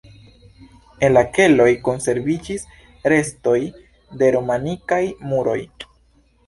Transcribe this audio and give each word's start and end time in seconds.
En 1.07 1.11
la 1.13 1.23
keloj 1.35 1.67
konserviĝis 1.89 2.65
restoj 3.15 3.59
de 4.23 4.35
romanikaj 4.39 5.03
muroj. 5.33 5.61